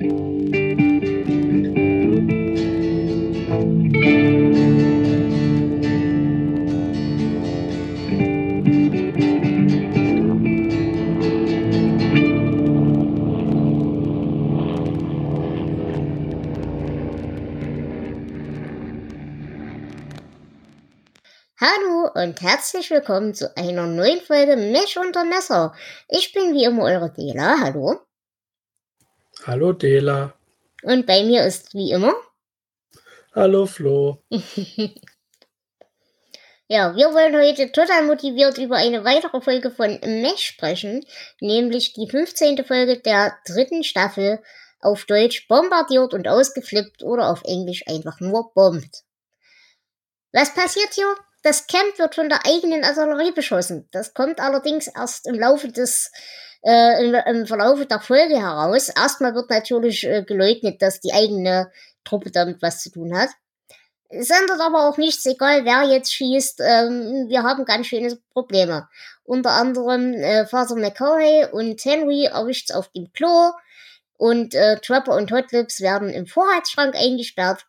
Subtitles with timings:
[0.00, 0.06] Hallo
[22.14, 25.74] und herzlich willkommen zu einer neuen Folge Mesh unter Messer.
[26.08, 27.56] Ich bin wie immer eure Dela.
[27.60, 28.07] Hallo.
[29.46, 30.34] Hallo Dela.
[30.82, 32.14] Und bei mir ist wie immer.
[33.34, 34.22] Hallo Flo.
[36.68, 41.06] ja, wir wollen heute total motiviert über eine weitere Folge von Mesh sprechen,
[41.40, 42.64] nämlich die 15.
[42.64, 44.42] Folge der dritten Staffel
[44.80, 49.04] auf Deutsch bombardiert und ausgeflippt oder auf Englisch einfach nur bombt.
[50.32, 51.14] Was passiert hier?
[51.42, 53.88] Das Camp wird von der eigenen Artillerie beschossen.
[53.92, 56.10] Das kommt allerdings erst im Laufe des
[56.62, 58.88] äh, im, im Verlauf der Folge heraus.
[58.88, 61.70] Erstmal wird natürlich äh, geleugnet, dass die eigene
[62.04, 63.30] Truppe damit was zu tun hat.
[64.10, 66.60] Es ändert aber auch nichts, egal wer jetzt schießt.
[66.60, 68.88] Ähm, wir haben ganz schöne Probleme.
[69.24, 73.52] Unter anderem äh, Vater McCoy und Henry erwischt's auf dem Klo
[74.16, 77.66] und äh, Trapper und Hotlips werden im Vorratsschrank eingesperrt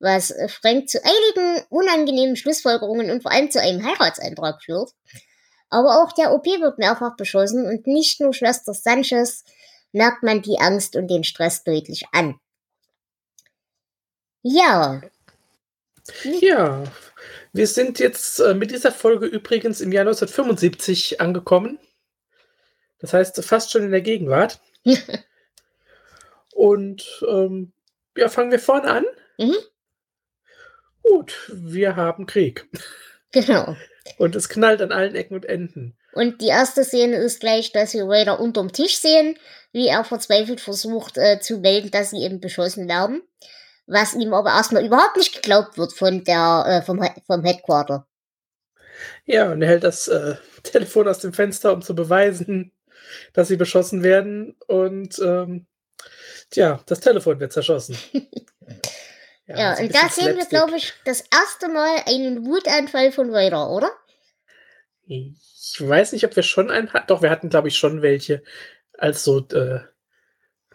[0.00, 4.90] was äh, Frank zu einigen unangenehmen Schlussfolgerungen und vor allem zu einem Heiratsantrag führt.
[5.70, 9.44] Aber auch der OP wird mehrfach beschossen und nicht nur Schwester Sanchez
[9.92, 12.38] merkt man die Angst und den Stress deutlich an.
[14.42, 15.00] Ja.
[16.24, 16.84] Ja,
[17.52, 21.78] wir sind jetzt äh, mit dieser Folge übrigens im Jahr 1975 angekommen.
[22.98, 24.60] Das heißt fast schon in der Gegenwart.
[26.54, 27.72] und ähm,
[28.16, 29.04] ja, fangen wir vorne an.
[29.38, 29.56] Mhm.
[31.02, 32.68] Gut, wir haben Krieg.
[33.32, 33.76] Genau.
[34.18, 35.96] Und es knallt an allen Ecken und Enden.
[36.12, 39.36] Und die erste Szene ist gleich, dass wir Raider unterm Tisch sehen,
[39.72, 43.22] wie er verzweifelt versucht äh, zu melden, dass sie eben beschossen werden.
[43.86, 48.06] Was ihm aber erstmal überhaupt nicht geglaubt wird von der, äh, vom, vom Headquarter.
[49.24, 52.72] Ja, und er hält das äh, Telefon aus dem Fenster, um zu beweisen,
[53.32, 54.56] dass sie beschossen werden.
[54.66, 55.66] Und ähm,
[56.50, 57.96] tja, das Telefon wird zerschossen.
[59.50, 63.70] Ja, ja und da sehen wir, glaube ich, das erste Mal einen Wutanfall von Vader,
[63.70, 63.90] oder?
[65.06, 67.08] Ich weiß nicht, ob wir schon einen hatten.
[67.08, 68.42] Doch, wir hatten, glaube ich, schon welche.
[68.96, 69.80] Als so, äh,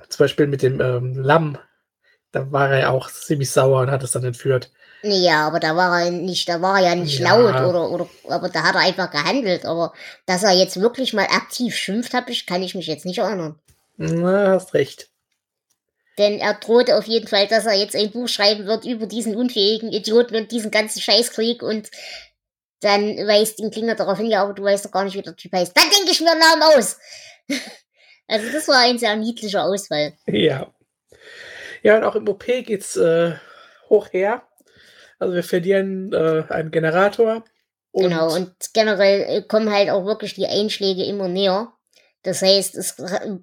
[0.09, 1.57] zum Beispiel mit dem ähm, Lamm.
[2.31, 4.71] Da war er ja auch ziemlich sauer und hat es dann entführt.
[5.03, 7.33] Ja, aber da war er nicht, da war er ja nicht ja.
[7.33, 9.63] laut oder, oder, aber da hat er einfach gehandelt.
[9.63, 9.93] Aber
[10.25, 13.57] dass er jetzt wirklich mal aktiv schimpft, hab ich, kann ich mich jetzt nicht erinnern.
[13.95, 15.09] Na, hast recht.
[16.17, 19.35] Denn er droht auf jeden Fall, dass er jetzt ein Buch schreiben wird über diesen
[19.35, 21.89] unfähigen Idioten und diesen ganzen Scheißkrieg und
[22.81, 25.35] dann weist ihn Klinger darauf hin, ja, aber du weißt doch gar nicht, wie der
[25.35, 25.75] Typ heißt.
[25.75, 26.97] Dann denke ich mir einen Namen aus.
[28.27, 30.13] also das war ein sehr niedlicher Ausfall.
[30.27, 30.73] Ja.
[31.81, 33.33] Ja, und auch im OP geht's äh,
[33.89, 34.43] hoch her.
[35.19, 37.43] Also wir verlieren äh, einen Generator.
[37.91, 41.71] Und genau, und generell äh, kommen halt auch wirklich die Einschläge immer näher.
[42.25, 42.95] Das heißt, es,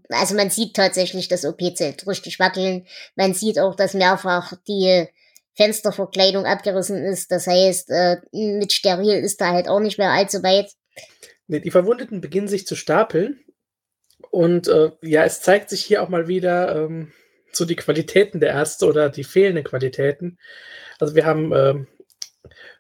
[0.09, 2.85] also man sieht tatsächlich das OP-Zelt richtig wackeln.
[3.15, 5.07] Man sieht auch, dass mehrfach die
[5.55, 7.31] Fensterverkleidung abgerissen ist.
[7.31, 10.73] Das heißt, äh, mit steril ist da halt auch nicht mehr allzu weit.
[11.47, 13.39] Nee, die Verwundeten beginnen sich zu stapeln.
[14.31, 17.13] Und äh, ja, es zeigt sich hier auch mal wieder ähm,
[17.53, 20.39] so die Qualitäten der Ärzte oder die fehlenden Qualitäten.
[20.99, 21.87] Also wir haben ähm,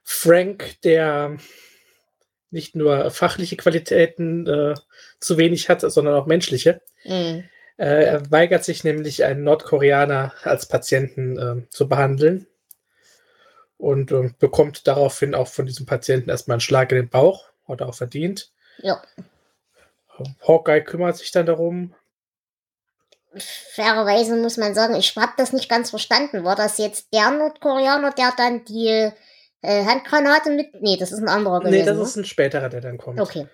[0.02, 1.36] Frank, der
[2.52, 4.74] nicht nur fachliche Qualitäten äh,
[5.20, 6.82] zu wenig hat, sondern auch menschliche.
[7.04, 7.44] Mhm.
[7.76, 12.46] Äh, er weigert sich nämlich, einen Nordkoreaner als Patienten äh, zu behandeln
[13.78, 17.80] und äh, bekommt daraufhin auch von diesem Patienten erstmal einen Schlag in den Bauch, hat
[17.80, 18.52] er auch verdient.
[18.78, 19.02] Ja.
[20.46, 21.94] Hawkeye kümmert sich dann darum.
[23.34, 26.44] Fairerweise muss man sagen, ich habe das nicht ganz verstanden.
[26.44, 29.10] War das jetzt der Nordkoreaner, der dann die
[29.62, 30.80] äh, Handgranate mit.
[30.82, 31.78] Nee, das ist ein anderer gewesen.
[31.78, 32.02] Nee, das ne?
[32.02, 33.20] ist ein späterer, der dann kommt.
[33.20, 33.48] Okay.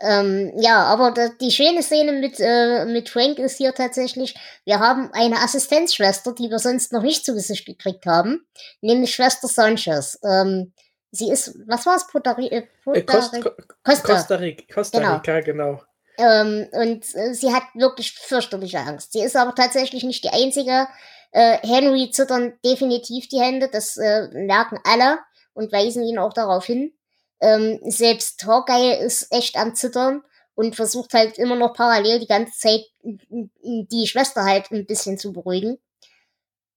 [0.00, 5.10] Ähm, ja, aber die schöne Szene mit, äh, mit Frank ist hier tatsächlich, wir haben
[5.12, 8.46] eine Assistenzschwester, die wir sonst noch nicht zu Gesicht gekriegt haben,
[8.80, 10.20] nämlich Schwester Sanchez.
[10.22, 10.72] Ähm,
[11.10, 13.40] sie ist, was war es, Puerto, äh, Puerto Costa,
[13.82, 14.14] Costa.
[14.14, 15.14] Costa, Rica, Costa genau.
[15.14, 15.82] Rica, genau.
[16.18, 19.12] Ähm, und äh, sie hat wirklich fürchterliche Angst.
[19.12, 20.86] Sie ist aber tatsächlich nicht die einzige,
[21.32, 25.18] äh, Henry zittern definitiv die Hände, das äh, merken alle
[25.54, 26.92] und weisen ihn auch darauf hin.
[27.40, 30.22] Ähm, selbst Hawkeye ist echt am Zittern
[30.54, 35.32] und versucht halt immer noch parallel die ganze Zeit die Schwester halt ein bisschen zu
[35.32, 35.78] beruhigen.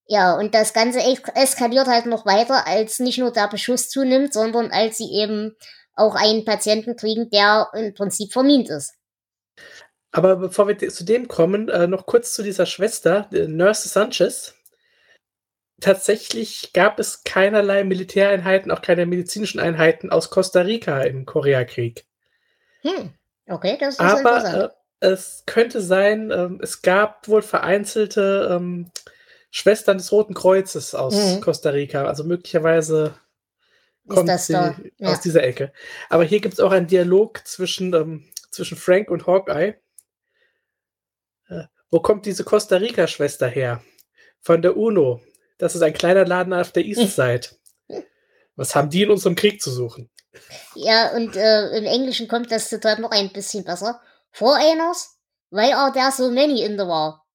[0.07, 4.69] Ja, und das Ganze eskaliert halt noch weiter, als nicht nur der Beschuss zunimmt, sondern
[4.71, 5.55] als sie eben
[5.95, 8.93] auch einen Patienten kriegen, der im Prinzip vermint ist.
[10.11, 14.55] Aber bevor wir zu dem kommen, äh, noch kurz zu dieser Schwester, Nurse Sanchez.
[15.79, 22.05] Tatsächlich gab es keinerlei Militäreinheiten, auch keine medizinischen Einheiten aus Costa Rica im Koreakrieg.
[22.81, 23.13] Hm,
[23.47, 28.91] okay, das ist Aber äh, es könnte sein, äh, es gab wohl vereinzelte ähm,
[29.49, 31.41] Schwestern des Roten Kreuzes aus mhm.
[31.41, 32.05] Costa Rica.
[32.05, 33.15] Also möglicherweise
[34.07, 34.75] kommt sie da?
[34.97, 35.09] Ja.
[35.09, 35.73] aus dieser Ecke.
[36.09, 39.75] Aber hier gibt es auch einen Dialog zwischen, ähm, zwischen Frank und Hawkeye.
[41.91, 43.83] Wo kommt diese Costa Rica-Schwester her?
[44.39, 45.21] Von der UNO.
[45.57, 47.49] Das ist ein kleiner Laden auf der East Side.
[48.55, 50.09] Was haben die in unserem Krieg zu suchen?
[50.75, 54.01] Ja, und äh, im Englischen kommt das Zitat noch ein bisschen besser.
[54.31, 55.17] Foreigners?
[55.49, 57.25] Why are there so many in the war?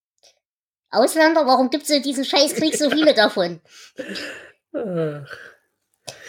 [0.91, 1.47] Ausländer?
[1.47, 3.61] Warum gibt es in diesem Scheißkrieg so viele davon?
[4.73, 5.27] Ach.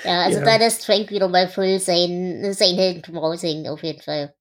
[0.03, 0.45] Ja, also ja.
[0.45, 4.33] da lässt Frank wieder mal voll sein, sein Heldentum raushängen, auf jeden Fall.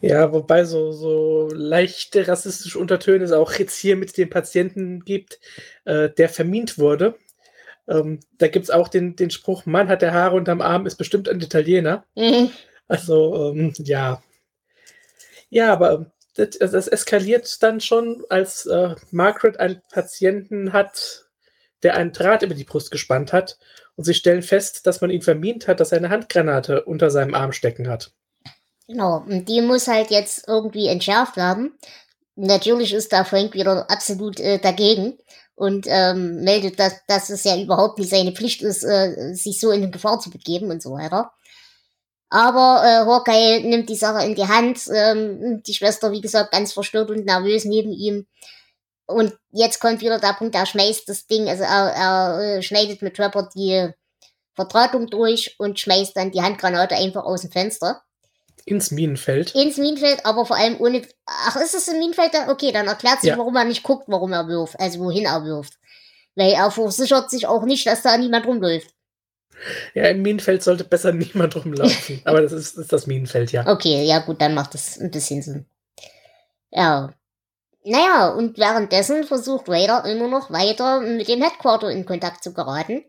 [0.00, 5.38] Ja, wobei so, so leichte rassistische Untertöne es auch jetzt hier mit dem Patienten gibt,
[5.84, 7.16] äh, der vermint wurde.
[7.88, 10.96] Ähm, da gibt es auch den, den Spruch, Mann hat der Haare unterm Arm, ist
[10.96, 12.04] bestimmt ein Italiener.
[12.14, 12.50] Mhm.
[12.88, 14.22] Also, ähm, ja.
[15.50, 21.26] Ja, aber das, das, eskaliert dann schon, als äh, Margaret einen Patienten hat,
[21.82, 23.58] der einen Draht über die Brust gespannt hat
[23.94, 27.34] und sie stellen fest, dass man ihn vermint hat, dass er eine Handgranate unter seinem
[27.34, 28.12] Arm stecken hat.
[28.88, 31.76] Genau, und die muss halt jetzt irgendwie entschärft werden.
[32.36, 35.18] Natürlich ist da Frank wieder absolut äh, dagegen
[35.56, 39.70] und ähm, meldet, dass, dass es ja überhaupt nicht seine Pflicht ist, äh, sich so
[39.72, 41.32] in Gefahr zu begeben und so weiter.
[42.28, 46.72] Aber äh, Hawkeye nimmt die Sache in die Hand, ähm, die Schwester, wie gesagt, ganz
[46.72, 48.26] verstört und nervös neben ihm.
[49.06, 53.02] Und jetzt kommt wieder der Punkt, er schmeißt das Ding, also er, er äh, schneidet
[53.02, 53.90] mit Trapper die
[54.54, 58.02] Verdrahtung durch und schmeißt dann die Handgranate einfach aus dem Fenster.
[58.64, 59.54] Ins Minenfeld.
[59.54, 61.02] Ins Minenfeld, aber vor allem ohne.
[61.24, 62.32] Ach, ist es im Minenfeld?
[62.48, 63.38] Okay, dann erklärt sich, ja.
[63.38, 65.74] warum er nicht guckt, warum er wirft, also wohin er wirft.
[66.34, 68.90] Weil er versichert sich auch nicht, dass da niemand rumläuft.
[69.94, 72.20] Ja, im Minenfeld sollte besser niemand rumlaufen.
[72.24, 73.66] aber das ist, ist das Minenfeld, ja.
[73.66, 75.66] Okay, ja gut, dann macht das ein bisschen Sinn.
[76.70, 77.14] Ja.
[77.84, 83.04] Naja, und währenddessen versucht Raider immer noch weiter mit dem Headquarter in Kontakt zu geraten.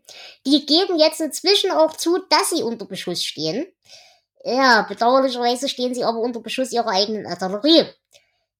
[0.46, 3.66] Die geben jetzt inzwischen auch zu, dass sie unter Beschuss stehen.
[4.44, 7.86] Ja, bedauerlicherweise stehen sie aber unter Beschuss ihrer eigenen Artillerie.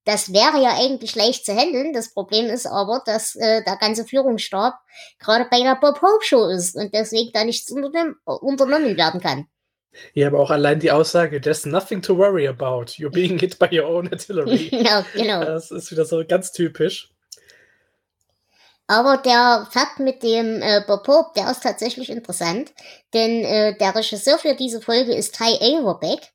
[0.04, 1.92] Das wäre ja eigentlich leicht zu handeln.
[1.92, 4.75] Das Problem ist aber, dass äh, der ganze Führungsstab
[5.19, 9.46] gerade bei der Bob Hope Show ist und deswegen da nichts unternommen werden kann.
[10.14, 12.92] Ja, aber auch allein die Aussage, there's nothing to worry about.
[12.96, 14.70] You're being hit by your own artillery.
[14.72, 15.44] ja, genau.
[15.44, 17.10] Das ist wieder so ganz typisch.
[18.90, 22.73] Aber der Fakt mit dem äh, Bob Hope, der ist tatsächlich interessant,
[23.12, 26.32] denn äh, der Regisseur für diese Folge ist Ty Averbeck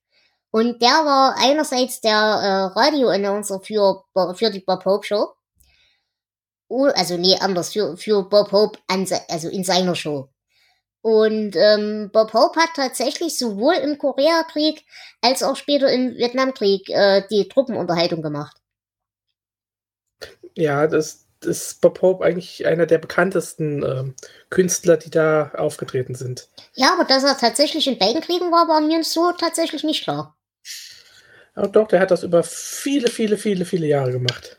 [0.51, 4.03] und der war einerseits der äh, Radio-Announcer für,
[4.35, 5.33] für die Bob Hope Show,
[6.69, 10.29] also nee, anders, für, für Bob Hope, an, also in seiner Show.
[11.01, 14.85] Und ähm, Bob Hope hat tatsächlich sowohl im Koreakrieg
[15.21, 18.55] als auch später im Vietnamkrieg äh, die Truppenunterhaltung gemacht.
[20.55, 24.15] Ja, das, ist Bob Hope eigentlich einer der bekanntesten ähm,
[24.49, 26.47] Künstler, die da aufgetreten sind.
[26.73, 30.35] Ja, aber dass er tatsächlich in beiden Kriegen war, war mir so tatsächlich nicht klar.
[31.55, 34.57] Aber doch, der hat das über viele, viele, viele, viele Jahre gemacht.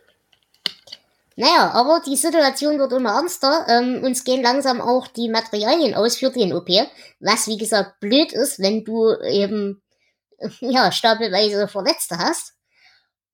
[1.36, 3.66] Naja, aber die Situation wird immer ernster.
[3.68, 6.68] Ähm, uns gehen langsam auch die Materialien aus für den OP,
[7.18, 9.82] was wie gesagt blöd ist, wenn du eben
[10.60, 12.54] ja stapelweise Verletzte hast.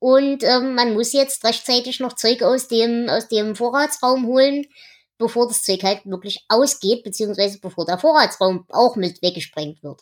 [0.00, 4.64] Und ähm, man muss jetzt rechtzeitig noch Zeug aus dem, aus dem Vorratsraum holen,
[5.18, 10.00] bevor das Zeug halt wirklich ausgeht, beziehungsweise bevor der Vorratsraum auch mit weggesprengt wird.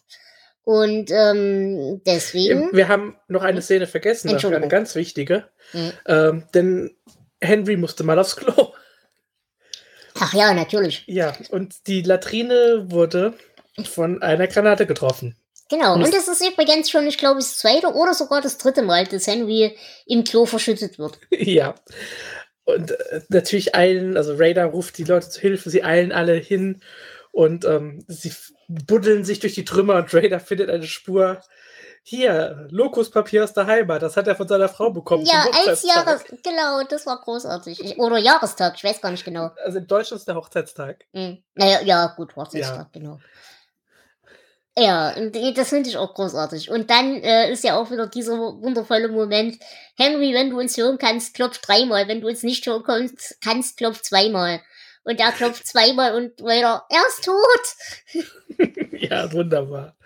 [0.62, 2.72] Und ähm, deswegen.
[2.72, 5.48] Wir haben noch eine Szene vergessen, eine ganz wichtige.
[5.72, 5.92] Mhm.
[6.06, 6.96] Ähm, denn
[7.40, 8.72] Henry musste mal aufs Klo.
[10.20, 11.04] Ach ja, natürlich.
[11.06, 13.34] Ja, und die Latrine wurde
[13.84, 15.36] von einer Granate getroffen.
[15.68, 18.82] Genau, und, und das ist übrigens schon, ich glaube, das zweite oder sogar das dritte
[18.82, 21.18] Mal, dass Henry im Klo verschüttet wird.
[21.30, 21.74] Ja.
[22.64, 26.82] Und äh, natürlich eilen, also Raider ruft die Leute zu Hilfe, sie eilen alle hin
[27.32, 28.32] und ähm, sie
[28.68, 31.40] buddeln sich durch die Trümmer und Raider findet eine Spur.
[32.02, 35.24] Hier, Lokuspapier aus der Heimat, das hat er von seiner Frau bekommen.
[35.24, 37.98] Ja, als Jahres, genau, das war großartig.
[37.98, 39.50] Oder Jahrestag, ich weiß gar nicht genau.
[39.62, 41.04] Also in Deutschland ist der Hochzeitstag.
[41.12, 41.42] Mhm.
[41.54, 42.90] Naja, ja, gut, Hochzeitstag, ja.
[42.92, 43.18] genau.
[44.78, 45.14] Ja,
[45.52, 46.70] das finde ich auch großartig.
[46.70, 49.58] Und dann äh, ist ja auch wieder dieser wundervolle Moment.
[49.96, 52.06] Henry, wenn du uns hören kannst, klopf dreimal.
[52.06, 54.60] Wenn du uns nicht hören kannst, kannst klopf zweimal.
[55.04, 58.68] Und er klopft zweimal und weiter, er ist tot.
[58.92, 59.96] ja, wunderbar.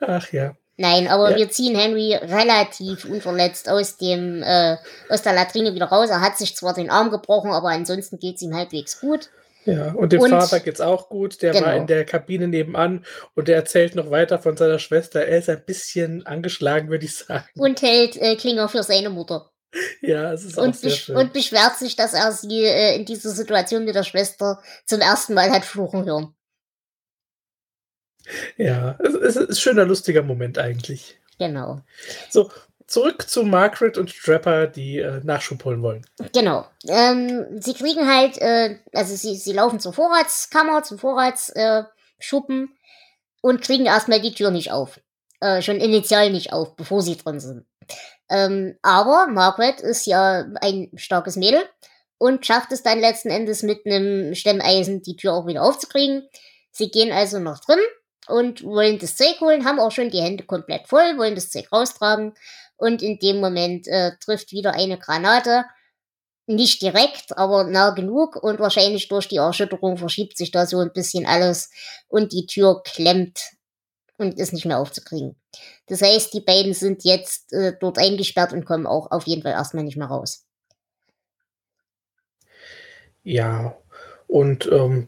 [0.00, 0.56] Ach ja.
[0.76, 1.36] Nein, aber ja.
[1.36, 4.76] wir ziehen Henry relativ unverletzt aus dem äh,
[5.08, 6.08] aus der Latrine wieder raus.
[6.08, 9.28] Er hat sich zwar den Arm gebrochen, aber ansonsten geht es ihm halbwegs gut.
[9.64, 11.40] Ja, und dem und, Vater geht's auch gut.
[11.42, 11.66] Der genau.
[11.66, 13.04] war in der Kabine nebenan
[13.34, 15.24] und der erzählt noch weiter von seiner Schwester.
[15.24, 17.48] Er ist ein bisschen angeschlagen, würde ich sagen.
[17.56, 19.50] Und hält äh, Klinger für seine Mutter.
[20.00, 21.16] Ja, es ist auch und, sehr schön.
[21.16, 25.34] und beschwert sich, dass er sie äh, in dieser Situation mit der Schwester zum ersten
[25.34, 26.34] Mal hat fluchen hören.
[28.56, 31.18] Ja, es, es ist ein schöner, lustiger Moment eigentlich.
[31.38, 31.80] Genau.
[32.30, 32.50] So,
[32.86, 36.06] zurück zu Margaret und Trapper, die äh, Nachschub holen wollen.
[36.32, 36.66] Genau.
[36.88, 42.76] Ähm, sie kriegen halt, äh, also sie, sie laufen zur Vorratskammer, zum Vorratsschuppen äh,
[43.40, 45.00] und kriegen erstmal die Tür nicht auf.
[45.40, 47.66] Äh, schon initial nicht auf, bevor sie drin sind.
[48.30, 51.60] Ähm, aber Margaret ist ja ein starkes Mädel
[52.18, 56.28] und schafft es dann letzten Endes mit einem Stemmeisen die Tür auch wieder aufzukriegen.
[56.70, 57.80] Sie gehen also noch drin
[58.28, 61.70] und wollen das Zeug holen, haben auch schon die Hände komplett voll, wollen das Zeug
[61.72, 62.34] raustragen
[62.82, 65.64] und in dem Moment äh, trifft wieder eine Granate.
[66.48, 70.92] Nicht direkt, aber nah genug und wahrscheinlich durch die Erschütterung verschiebt sich da so ein
[70.92, 71.70] bisschen alles
[72.08, 73.38] und die Tür klemmt
[74.18, 75.40] und ist nicht mehr aufzukriegen.
[75.86, 79.52] Das heißt, die beiden sind jetzt äh, dort eingesperrt und kommen auch auf jeden Fall
[79.52, 80.44] erstmal nicht mehr raus.
[83.22, 83.76] Ja,
[84.26, 85.06] und ähm,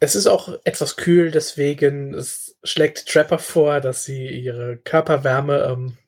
[0.00, 5.98] es ist auch etwas kühl, deswegen es schlägt Trapper vor, dass sie ihre Körperwärme ähm,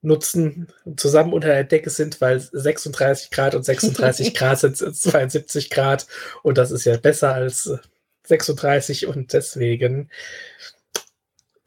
[0.00, 6.06] nutzen, zusammen unter der Decke sind, weil 36 Grad und 36 Grad sind 72 Grad
[6.42, 7.70] und das ist ja besser als
[8.24, 10.10] 36 und deswegen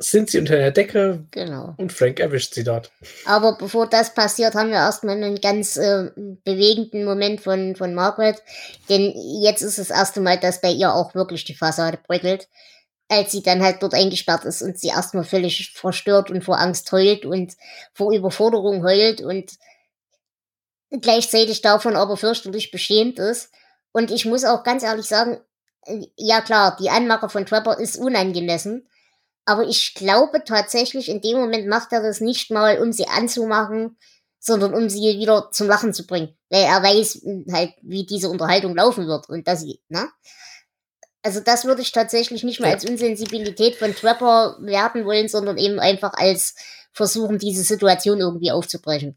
[0.01, 1.75] sind sie unter der Decke genau.
[1.77, 2.91] und Frank erwischt sie dort.
[3.25, 6.09] Aber bevor das passiert, haben wir erstmal einen ganz äh,
[6.43, 8.41] bewegenden Moment von, von Margaret.
[8.89, 12.47] Denn jetzt ist das erste Mal, dass bei ihr auch wirklich die Fassade bröckelt.
[13.11, 16.91] Als sie dann halt dort eingesperrt ist und sie erstmal völlig verstört und vor Angst
[16.91, 17.55] heult und
[17.93, 19.51] vor Überforderung heult und
[20.89, 23.51] gleichzeitig davon aber fürchterlich beschämt ist.
[23.91, 25.39] Und ich muss auch ganz ehrlich sagen,
[26.15, 28.87] ja klar, die Anmache von Trapper ist unangemessen
[29.45, 33.97] aber ich glaube tatsächlich, in dem Moment macht er das nicht mal, um sie anzumachen,
[34.39, 36.35] sondern um sie wieder zum Lachen zu bringen.
[36.49, 40.07] Weil er weiß halt, wie diese Unterhaltung laufen wird und dass sie, ne?
[41.23, 45.79] Also das würde ich tatsächlich nicht mal als Unsensibilität von Trapper werten wollen, sondern eben
[45.79, 46.55] einfach als
[46.93, 49.15] versuchen, diese Situation irgendwie aufzubrechen.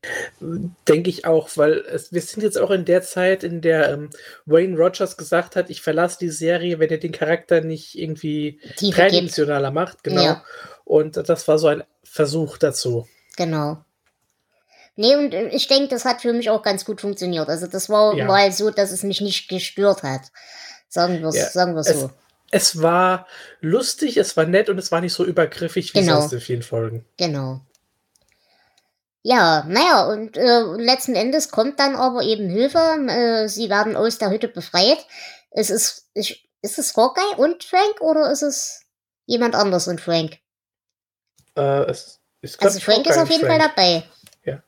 [0.86, 4.10] Denke ich auch, weil es, wir sind jetzt auch in der Zeit, in der ähm,
[4.46, 9.00] Wayne Rogers gesagt hat, ich verlasse die Serie, wenn ihr den Charakter nicht irgendwie Tiefe
[9.00, 9.74] dreidimensionaler gibt.
[9.74, 10.04] macht.
[10.04, 10.22] Genau.
[10.22, 10.44] Ja.
[10.84, 13.08] Und das war so ein Versuch dazu.
[13.36, 13.78] Genau.
[14.96, 17.48] Nee, und äh, ich denke, das hat für mich auch ganz gut funktioniert.
[17.48, 18.26] Also das war ja.
[18.26, 20.22] mal so, dass es mich nicht gestört hat.
[20.94, 21.50] Sagen wir ja.
[21.50, 22.10] sagen es so
[22.54, 23.26] es war
[23.60, 26.20] lustig, es war nett und es war nicht so übergriffig wie genau.
[26.20, 27.04] sonst in vielen Folgen.
[27.16, 27.60] Genau.
[29.22, 32.78] Ja, naja, und äh, letzten Endes kommt dann aber eben Hilfe.
[32.78, 35.04] Äh, sie werden aus der Hütte befreit.
[35.50, 38.82] Es ist, ich, ist es Hawkeye und Frank oder ist es
[39.26, 40.38] jemand anders und Frank?
[41.56, 44.04] Äh, es, ist, also Frank Hawkeye ist auf jeden Fall dabei.
[44.44, 44.62] Ja.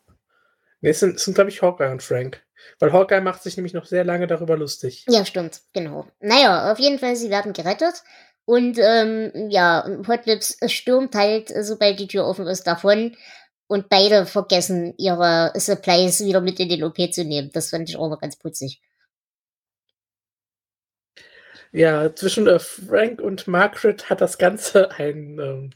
[0.80, 2.42] Nee, es sind, sind glaube ich, Hawkeye und Frank.
[2.78, 5.04] Weil Hawkeye macht sich nämlich noch sehr lange darüber lustig.
[5.08, 6.06] Ja, stimmt, genau.
[6.20, 8.02] Naja, auf jeden Fall, sie werden gerettet.
[8.44, 13.16] Und ähm, ja, Hotlips stürmt halt, sobald die Tür offen ist, davon.
[13.66, 17.50] Und beide vergessen, ihre Supplies wieder mit in den OP zu nehmen.
[17.52, 18.80] Das fand ich auch noch ganz putzig.
[21.72, 25.70] Ja, zwischen äh, Frank und Margaret hat das Ganze ein ähm,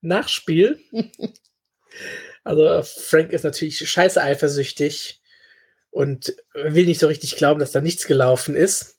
[0.00, 0.78] Nachspiel.
[2.44, 5.19] also äh, Frank ist natürlich scheiße eifersüchtig
[5.90, 8.98] und will nicht so richtig glauben, dass da nichts gelaufen ist.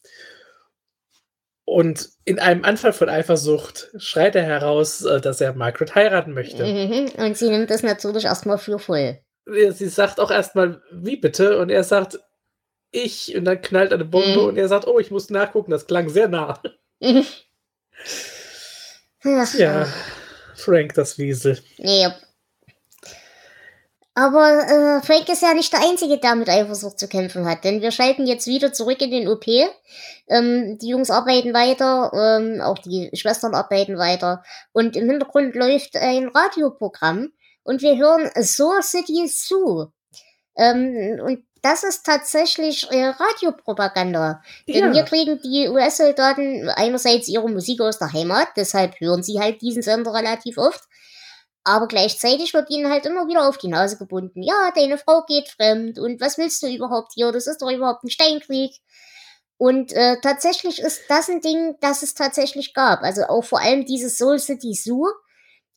[1.63, 6.65] Und in einem Anfall von Eifersucht schreit er heraus, äh, dass er Margaret heiraten möchte.
[6.65, 7.11] Mhm.
[7.17, 9.19] Und sie nimmt das natürlich erstmal für voll.
[9.45, 11.57] Sie sagt auch erstmal, wie bitte?
[11.59, 12.19] Und er sagt,
[12.91, 13.35] ich.
[13.35, 14.47] Und dann knallt eine Bombe mhm.
[14.47, 15.71] und er sagt, oh, ich muss nachgucken.
[15.71, 16.61] Das klang sehr nah.
[16.99, 17.25] Mhm.
[19.57, 19.87] ja,
[20.55, 21.57] Frank, das Wiesel.
[21.79, 22.13] Yep.
[24.13, 27.81] Aber äh, Frank ist ja nicht der Einzige, der mit Eifersucht zu kämpfen hat, denn
[27.81, 29.47] wir schalten jetzt wieder zurück in den OP.
[30.27, 35.95] Ähm, die Jungs arbeiten weiter, ähm, auch die Schwestern arbeiten weiter und im Hintergrund läuft
[35.95, 37.31] ein Radioprogramm
[37.63, 39.93] und wir hören Soul City Sue.
[40.57, 44.41] Ähm, und das ist tatsächlich äh, Radiopropaganda.
[44.67, 44.91] Denn ja.
[44.91, 49.83] hier kriegen die US-Soldaten einerseits ihre Musik aus der Heimat, deshalb hören sie halt diesen
[49.83, 50.83] Sender relativ oft.
[51.63, 54.41] Aber gleichzeitig wird ihnen halt immer wieder auf die Nase gebunden.
[54.41, 57.31] Ja, deine Frau geht fremd und was willst du überhaupt hier?
[57.31, 58.71] Das ist doch überhaupt ein Steinkrieg.
[59.57, 63.03] Und äh, tatsächlich ist das ein Ding, das es tatsächlich gab.
[63.03, 65.05] Also auch vor allem dieses Soul City Zoo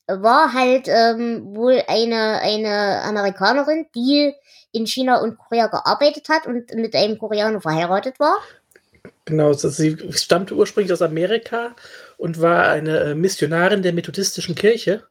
[0.07, 4.35] war halt ähm, wohl eine, eine Amerikanerin, die
[4.73, 8.37] in China und Korea gearbeitet hat und mit einem Koreaner verheiratet war.
[9.27, 11.75] Genau, sie stammte ursprünglich aus Amerika
[12.19, 15.05] und war eine äh, Missionarin der methodistischen Kirche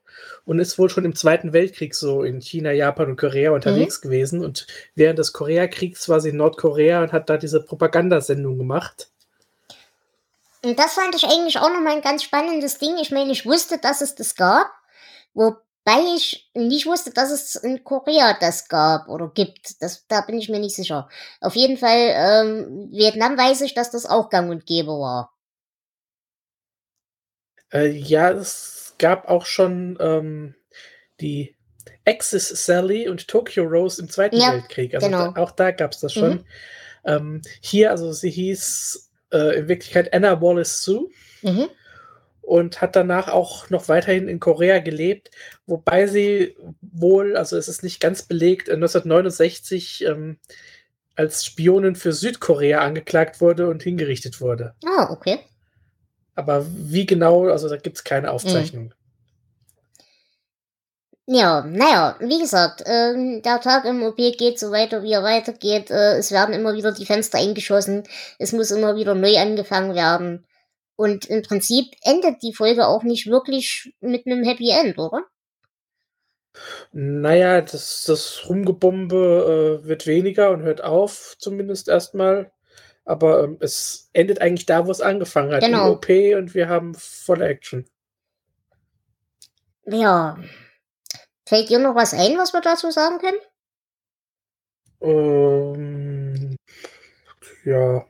[0.45, 4.09] und ist wohl schon im Zweiten Weltkrieg so in China, Japan und Korea unterwegs mhm.
[4.09, 4.45] gewesen.
[4.45, 9.09] Und während des Koreakriegs war sie in Nordkorea und hat da diese Propagandasendung gemacht.
[10.63, 12.97] Und das fand ich eigentlich auch nochmal ein ganz spannendes Ding.
[13.01, 14.71] Ich meine, ich wusste, dass es das gab,
[15.85, 19.81] wobei ich nicht wusste, dass es in Korea das gab oder gibt.
[19.81, 21.09] Das, da bin ich mir nicht sicher.
[21.41, 25.33] Auf jeden Fall, ähm, Vietnam weiß ich, dass das auch gang und gäbe war.
[27.71, 30.55] Äh, ja, es gab auch schon ähm,
[31.19, 31.55] die
[32.05, 34.93] Axis Sally und Tokyo Rose im Zweiten ja, Weltkrieg.
[34.93, 35.31] Also genau.
[35.31, 36.31] da, auch da gab es das schon.
[36.31, 36.45] Mhm.
[37.05, 41.09] Ähm, hier, also sie hieß äh, in Wirklichkeit Anna Wallace Sue.
[41.41, 41.67] Mhm.
[42.43, 45.31] Und hat danach auch noch weiterhin in Korea gelebt,
[45.65, 50.37] wobei sie wohl, also es ist nicht ganz belegt, 1969 ähm,
[51.15, 54.75] als Spionin für Südkorea angeklagt wurde und hingerichtet wurde.
[54.85, 55.39] Ah, okay.
[56.35, 58.85] Aber wie genau, also da gibt es keine Aufzeichnung.
[58.85, 58.93] Mhm.
[61.25, 65.89] Ja, naja, wie gesagt, ähm, der Tag im OP geht so weiter, wie er weitergeht.
[65.89, 68.03] Äh, es werden immer wieder die Fenster eingeschossen.
[68.39, 70.45] Es muss immer wieder neu angefangen werden.
[70.95, 75.25] Und im Prinzip endet die Folge auch nicht wirklich mit einem Happy End, oder?
[76.91, 82.51] Naja, das, das Rumgebombe äh, wird weniger und hört auf, zumindest erstmal.
[83.05, 85.63] Aber ähm, es endet eigentlich da, wo es angefangen hat.
[85.63, 85.93] Genau.
[85.93, 87.85] OP und wir haben volle Action.
[89.85, 90.37] Ja,
[91.45, 93.37] Fällt dir noch was ein, was wir dazu sagen können?
[95.01, 96.55] Ähm,
[97.65, 98.05] ja.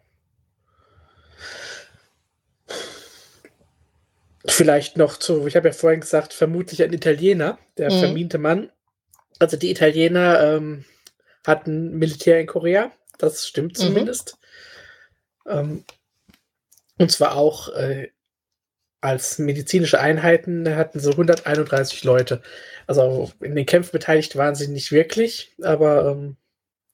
[4.54, 8.00] Vielleicht noch zu, ich habe ja vorhin gesagt, vermutlich ein Italiener, der mhm.
[8.00, 8.72] vermiente Mann.
[9.40, 10.86] Also die Italiener ähm,
[11.46, 13.82] hatten Militär in Korea, das stimmt mhm.
[13.82, 14.38] zumindest.
[15.46, 15.52] Mhm.
[15.52, 15.86] Ähm,
[17.00, 18.10] und zwar auch äh,
[19.02, 22.42] als medizinische Einheiten hatten sie 131 Leute.
[22.88, 26.38] Also in den Kämpfen beteiligt waren sie nicht wirklich, aber ähm,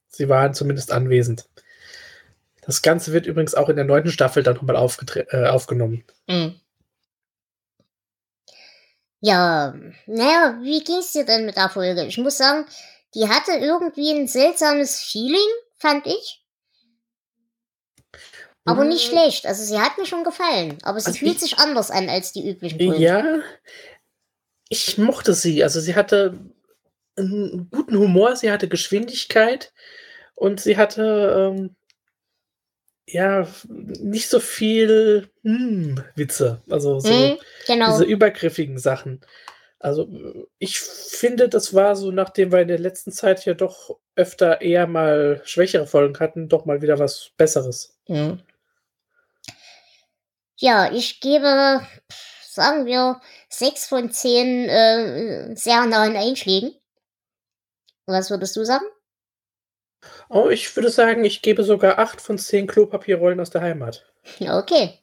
[0.07, 1.49] sie waren zumindest anwesend.
[2.61, 6.03] Das Ganze wird übrigens auch in der neunten Staffel dann nochmal äh, aufgenommen.
[6.27, 6.59] Mhm.
[9.21, 9.73] Ja,
[10.05, 12.05] naja, wie ging es dir denn mit der Folge?
[12.05, 12.65] Ich muss sagen,
[13.15, 16.43] die hatte irgendwie ein seltsames Feeling, fand ich.
[18.65, 19.17] Aber nicht hm.
[19.17, 19.45] schlecht.
[19.45, 20.77] Also sie hat mir schon gefallen.
[20.83, 23.01] Aber sie also fühlt ich, sich anders an als die üblichen Folgen.
[23.01, 23.39] Ja,
[24.69, 25.63] ich mochte sie.
[25.63, 26.39] Also sie hatte
[27.15, 29.73] einen guten Humor, sie hatte Geschwindigkeit
[30.35, 31.75] und sie hatte ähm,
[33.11, 36.61] ja nicht so viel hm, Witze.
[36.69, 37.91] Also so mm, genau.
[37.91, 39.21] diese übergriffigen Sachen.
[39.79, 40.09] Also
[40.57, 44.87] ich finde, das war so, nachdem wir in der letzten Zeit ja doch öfter eher
[44.87, 47.97] mal schwächere Folgen hatten, doch mal wieder was Besseres.
[48.07, 48.41] Mhm.
[50.57, 51.81] Ja, ich gebe,
[52.43, 56.75] sagen wir, sechs von zehn äh, sehr nahen Einschlägen.
[58.05, 58.85] Was würdest du sagen?
[60.29, 64.05] Oh, ich würde sagen, ich gebe sogar acht von zehn Klopapierrollen aus der Heimat.
[64.39, 64.99] Okay.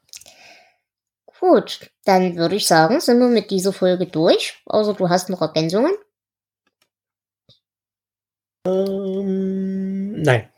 [1.38, 4.54] Gut, dann würde ich sagen, sind wir mit dieser Folge durch.
[4.64, 5.92] Außer du hast noch Ergänzungen.
[8.66, 10.48] Ähm, nein.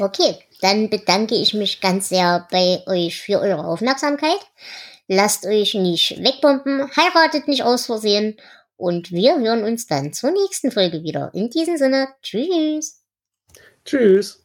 [0.00, 4.40] Okay, dann bedanke ich mich ganz sehr bei euch für eure Aufmerksamkeit.
[5.08, 8.36] Lasst euch nicht wegbomben, heiratet nicht aus Versehen
[8.76, 11.30] und wir hören uns dann zur nächsten Folge wieder.
[11.34, 13.01] In diesem Sinne, tschüss.
[13.84, 14.42] Tschüss.